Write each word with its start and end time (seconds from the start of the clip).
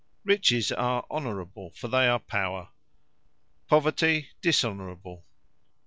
Riches, 0.23 0.71
are 0.71 1.05
Honourable; 1.11 1.69
for 1.75 1.87
they 1.87 2.07
are 2.07 2.17
Power. 2.17 2.69
Poverty, 3.67 4.29
Dishonourable. 4.41 5.23